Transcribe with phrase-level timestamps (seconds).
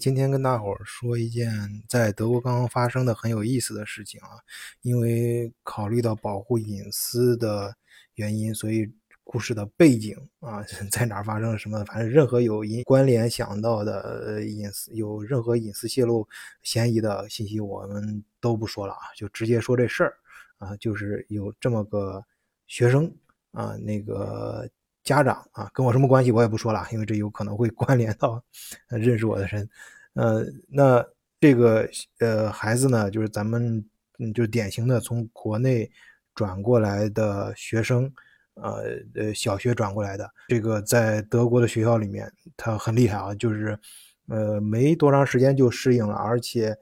[0.00, 1.52] 今天跟大伙儿说一件
[1.86, 4.40] 在德国刚刚发生的很有意思的事情啊，
[4.80, 7.76] 因为考虑到保护隐私的
[8.14, 8.90] 原因，所以
[9.22, 16.26] 故事的背景啊， 在哪儿发生了什么，反正任何有因关联想到的隐私有任何隐私泄露
[16.62, 20.16] 嫌疑的信息，我们都不说了啊，就直接说这事儿
[20.56, 22.24] 啊，就是有这么个
[22.66, 23.14] 学生
[23.52, 24.66] 啊，那个。
[25.10, 28.40] 家长啊，跟我什么关系我也不说了，因为这有可能会关联到
[28.86, 29.68] 认识我的人。
[30.14, 31.04] 呃，那
[31.40, 31.88] 这个
[32.20, 33.84] 呃孩子呢，就是咱们
[34.20, 35.90] 嗯，就是典型的从国内
[36.32, 38.12] 转过来的学生，
[38.54, 38.84] 呃
[39.16, 40.30] 呃，小学转过来的。
[40.46, 43.76] 这个在德国的学校里面，他很厉害啊，就是
[44.28, 46.78] 呃没多长时间就适应了，而且。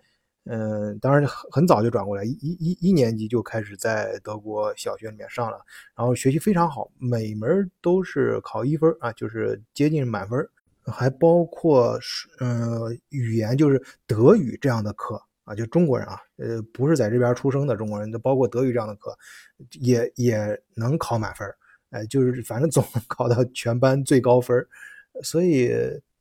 [0.50, 5.60] 嗯，当然很早就转过来，一一一年级就开始在德国小学里面上了，
[5.94, 10.48] 然后学习非常好，每门都是考一分啊，就是接近满分，
[10.86, 12.00] 还包括
[12.40, 19.14] 嗯语言就是德语这样的课啊，就中国人啊，呃不是在这边出生的中国人，都包括德语这样的课，
[19.72, 21.46] 也也能考满分，
[21.90, 24.66] 哎，就是反正总考到全班最高分，
[25.22, 25.70] 所以。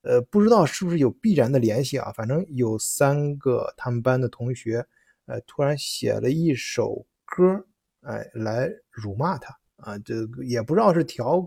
[0.07, 2.13] 呃，不知道是不是有必然的联系啊？
[2.13, 4.85] 反正有三个他们班的同学，
[5.25, 7.61] 呃，突然写了一首歌，
[8.03, 11.41] 哎，来辱骂他啊，这也不知道是调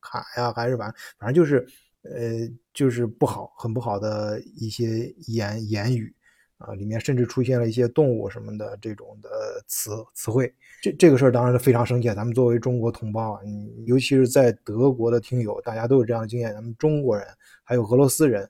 [0.00, 1.64] 侃呀，还是反反正就是，
[2.02, 6.12] 呃，就是不好，很不好的一些言言语。
[6.60, 9.28] 啊，里面甚至出现了一些动物什么的这种的
[9.66, 12.08] 词词汇，这这个事儿当然是非常生气。
[12.08, 13.40] 咱们作为中国同胞啊，
[13.86, 16.52] 尤其是在德国的听友，大家都有这样的经验。
[16.52, 17.26] 咱们中国人
[17.64, 18.46] 还有俄罗斯人，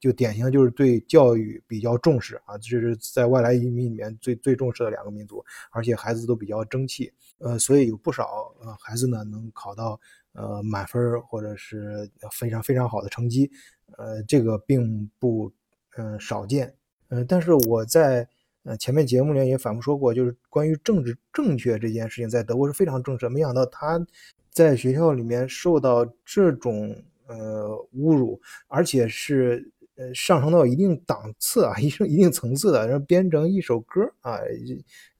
[0.00, 10.00] 就典型就是对教育比较重视啊，这是在外来移民里面最最重视的两个民族，而且孩子都比较争气，呃，所以有不少呃孩子呢能考到
[10.32, 13.48] 呃满分或者是非常非常好的成绩，
[13.96, 15.52] 呃，这个并不
[15.96, 16.74] 嗯少见。
[17.14, 18.28] 嗯，但是我在
[18.64, 23.28] 呃前面节目里面也反复说过，就是关于政治正确这件事情，在德国是非常正式。
[23.28, 24.04] 没想到他
[24.50, 26.94] 在学校里面受到这种
[27.28, 29.70] 呃侮辱，而且是。
[29.96, 34.40] 呃，上升到一定档次啊，一定一定层次的，然后编成一首歌啊，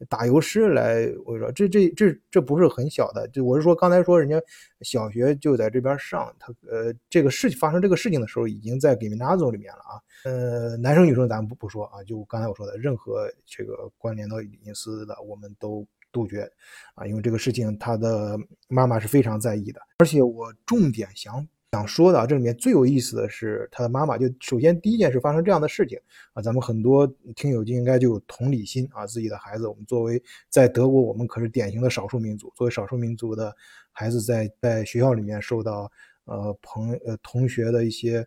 [0.09, 4.41] 打油诗来，我说这这这这不是很小的，就我是说刚才说人家
[4.81, 16.51] 小学就在这边上，他呃这个事情发生这个事情的时候，已经在给米纳总里面了啊，呃男生女生咱们不不说啊，就刚才我说的，任何这个关联到隐私的，我们都杜绝
[16.97, 18.37] 啊，因为这个事情他的
[18.67, 21.47] 妈妈是非常在意的，而且我重点想。
[21.75, 24.17] 想说的啊，这里面最有意思的是他的妈妈。
[24.17, 25.99] 就首先第一件事发生这样的事情
[26.33, 27.05] 啊，咱们很多
[27.35, 33.53] 听友就应该就有同理心啊，自己的孩子，我们作为在德国，我们可是典型的少数民族，作为少数民族的
[33.91, 35.91] 孩子，在在学校里面受到
[36.27, 38.25] 呃朋呃同学的一些。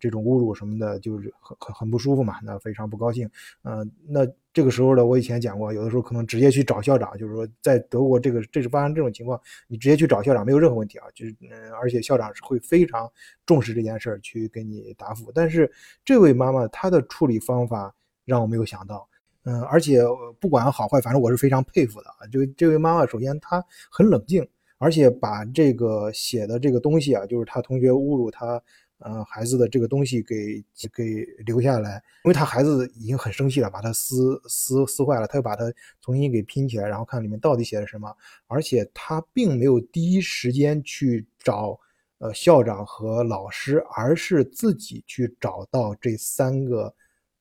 [0.00, 3.28] 这种侮辱什么的，就是很很很不舒服嘛，那非常不高兴。
[3.62, 13.08] 呃，那这个时候呢，我以前讲过，有的时候可能直接去找校长，就是说在德国这个这是发生这种情况，你直接去找校长没有任何问题啊，就是嗯，而且校长是会非常
[13.46, 15.30] 重视这件事儿去给你答复。
[15.34, 15.70] 但是
[16.04, 17.94] 这位妈妈她的处理方法
[18.24, 19.08] 让我没有想到，
[19.44, 20.02] 嗯，而且
[20.40, 22.26] 不管好坏，反正我是非常佩服的啊。
[22.32, 24.44] 这这位妈妈首先她很冷静，
[24.78, 28.60] 而且把这个写的这个东西啊，就是她同学侮辱她。
[28.98, 35.64] 呃，孩子的这个东西给给留下来，因为他孩子已经很生气了，把它撕撕撕坏了，他又把它
[36.00, 38.12] 重新给拼起来，然后看里面到底写了什么。
[38.46, 41.78] 而且他并没有第一时间去找
[42.18, 46.92] 呃校长和老师，而是自己去找到这三个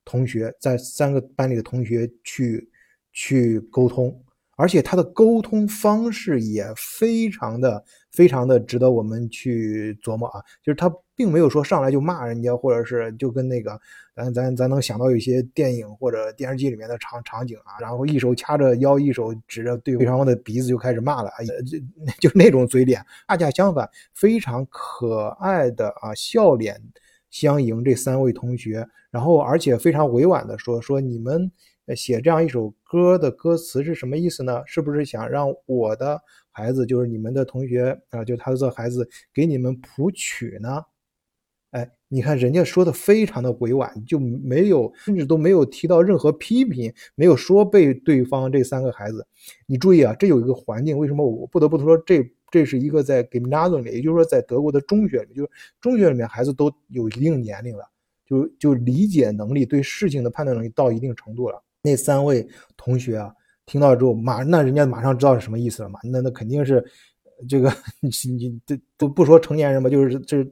[0.05, 2.69] 同学，在三个班里的同学去
[3.11, 4.23] 去沟通。
[4.59, 10.41] 而且他的沟通方式也非常的、非常的值得我们去琢磨啊！
[10.63, 13.77] 就是他并没有说上来就骂人家，或者是就跟那个
[14.15, 21.53] 咱咱咱能想到一些电影或者电视剧里面的场场景啊，然后一手掐着腰，一手指着对方的鼻子就开始骂了，哎呀，
[22.21, 23.03] 就 就那种嘴脸。
[23.27, 26.79] 恰恰相反，非常可爱的啊，笑脸
[27.31, 31.51] 相迎这三位同学，然后而且非常委婉的说说你们。
[31.95, 34.61] 写这样一首歌的歌词是什么意思呢？
[34.65, 36.21] 是不是想让我的
[36.51, 40.83] 孩子，就是你们的同学啊，就他的这孩子给你们谱曲呢？
[41.71, 49.27] 哎，你看人家说的非常的委婉，就没有，甚至都没有提到任何批评，没有说被对方这三个孩子。
[49.65, 55.49] 你注意啊，这有一个环境，为什么我不得不说这这是一个在 gymnasium 里，也就是说在德国的中学里，就是
[55.81, 57.83] 中学里面孩子都有一定年龄了，
[58.25, 61.61] 就就理解能力、对事情的判断能力到一定程度了。
[61.81, 62.47] 那三位
[62.77, 63.33] 同学啊，
[63.65, 65.99] 听到之后马那人家马上知道是什么意思了嘛？
[66.03, 66.83] 那那肯定是
[67.49, 70.45] 这个 你你这都不说成年人吧，就是这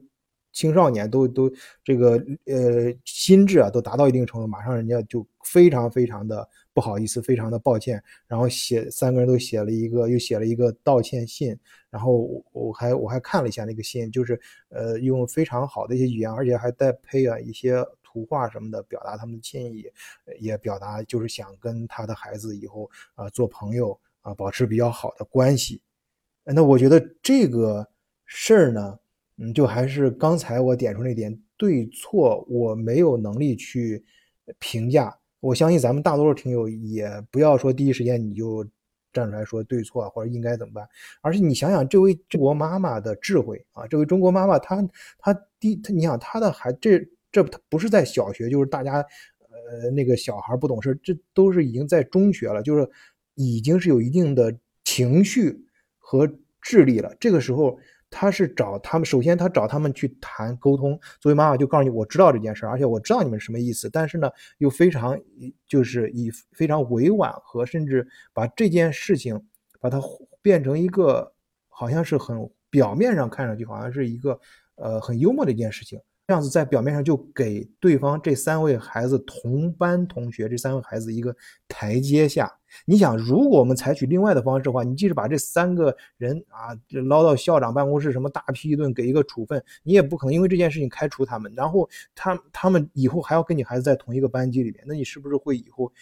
[0.56, 1.52] 青少年都都
[1.84, 2.12] 这个
[2.46, 11.54] 呃心智啊都达到一定程度，马上人家就非常非常的不好意思，非常的抱歉，然后写三个人都写了一个，又写了一个道歉信，
[11.90, 19.84] 然后我还我还看了一下那个信，就是呃用非常好的一些语言，而且还带配啊一些图画什么的，表达他们的歉意，
[20.40, 25.82] 也表达就是想跟他的孩子以后啊做朋友啊，保持比较好的关系。
[26.44, 27.86] 那我觉得这个
[28.24, 28.98] 事儿呢，
[29.38, 34.04] 嗯，就还是刚才我点出那点对错，我没有能力去
[34.58, 35.16] 评价。
[35.40, 38.66] 我相信咱们大多数听友也不要说第一时间你就
[39.12, 40.88] 站出来说对错或者应该怎么办，
[41.20, 44.82] 而是你想想这位中国妈妈的智慧啊，这位中国妈妈她
[45.18, 46.98] 她第她你想她的孩这
[47.30, 52.88] 这不是在小学，就是大家呃那个小孩不懂事，这都是已经在中学了，就是
[53.34, 55.62] 已经是有一定的情绪。
[56.08, 56.30] 和
[56.62, 57.76] 智力了，这个时候
[58.10, 60.98] 他是找他们，首先他找他们去谈沟通。
[61.20, 65.18] 作为妈妈就告诉你，我知道这件事，而且我知道你们什么意思，但是呢，又非常
[65.66, 69.40] 就是以非常委婉和甚至把这件事情
[69.80, 70.00] 把它
[70.40, 71.32] 变成一个
[71.68, 74.38] 好像是很表面上看上去好像是一个
[74.76, 76.00] 呃很幽默的一件事情。
[76.26, 81.34] 这样子在表面上就给对方这三位孩子同班同学这三位孩子一个
[81.68, 82.52] 台阶下。
[82.84, 86.76] 你想，如果我们采取另外的方式的话，你即使把这三个人啊
[87.06, 91.52] 捞到校长办公室，什么大批一顿给一个处分，你也不可能因为这件事情开除他们。
[91.54, 95.92] 然后他他们以后还要跟你孩子在同一个班级里面，那你是不是会以后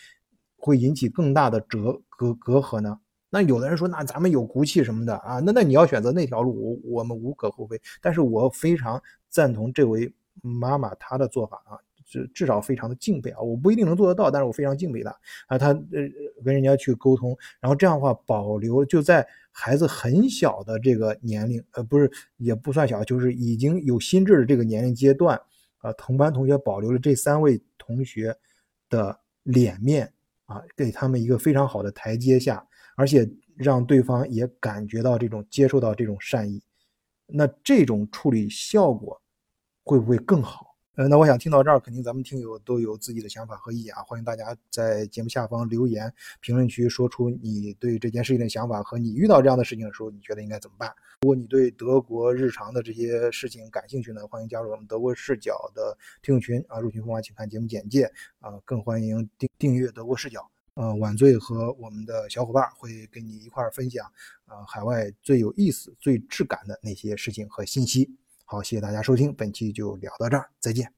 [0.57, 2.99] 会引起更大的折隔隔阂呢？
[3.29, 7.79] 那有的人说，那咱们有骨气什么的啊，那那你要选择那条路，我我们无可厚非。
[8.01, 9.03] 但是我非常。
[9.35, 11.75] 赞同这位妈妈她的做法啊，
[12.07, 15.11] 至至少非常的敬佩啊，我不一定能做得到，但是我非常敬佩她
[15.49, 16.01] 啊，她呃
[16.45, 25.37] 跟人家去沟通，然后这样的话保留就在孩子很小的这个年龄，呃不是也不算小，就是已经有心智的这个年龄阶段
[25.79, 28.37] 啊，同班同学保留了这三位同学
[28.89, 30.13] 的脸面
[30.45, 32.65] 啊，给他们一个非常好的台阶下，
[32.97, 36.63] 而且让对方也感觉到这种接受到这种善意，
[37.27, 39.21] 那这种处理效果。
[39.85, 40.75] 会不会更好？
[40.97, 44.03] 呃，那我想听到这儿，肯定咱们听友都有自己的想法和意见啊。
[44.05, 50.89] 欢迎大家在节目下方留言，评论区说出你对这件事情的想法和你遇到这样的事情的时候，你觉得应该怎么办？
[51.23, 56.79] 如果你对德国日常的这些事情感兴趣呢，欢迎加入我们德国视角的听友群啊。
[56.79, 58.05] 入群方法请看节目简介
[58.39, 58.53] 啊。
[58.65, 64.07] 更欢迎订订阅德国视角，呃，晚醉和我们的小伙伴会跟你一块儿分享
[64.47, 68.17] 啊海外最有意思、最质感的那些事情和信息。
[68.45, 70.93] 好，谢谢大家收听，本期就聊到这儿，再见。